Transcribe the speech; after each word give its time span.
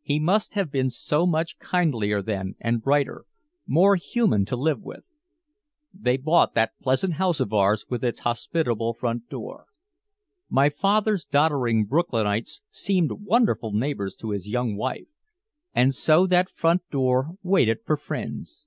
He 0.00 0.18
must 0.18 0.54
have 0.54 0.72
been 0.72 0.88
so 0.88 1.26
much 1.26 1.58
kindlier 1.58 2.22
then 2.22 2.54
and 2.58 2.80
brighter, 2.82 3.26
more 3.66 3.96
human 3.96 4.46
to 4.46 4.56
live 4.56 4.80
with. 4.80 5.18
They 5.92 6.16
bought 6.16 6.54
that 6.54 6.72
pleasant 6.80 7.12
house 7.16 7.38
of 7.38 7.52
ours 7.52 7.84
with 7.90 8.02
its 8.02 8.20
hospitable 8.20 8.94
front 8.94 9.28
door. 9.28 9.66
My 10.48 10.70
father's 10.70 11.26
doddering 11.26 11.84
Brooklynites 11.84 12.62
seemed 12.70 13.12
wonderful 13.26 13.74
neighbors 13.74 14.16
to 14.20 14.30
his 14.30 14.48
young 14.48 14.74
wife. 14.74 15.08
And 15.74 15.94
so 15.94 16.26
that 16.28 16.48
front 16.48 16.88
door 16.90 17.32
waited 17.42 17.80
for 17.84 17.98
friends. 17.98 18.66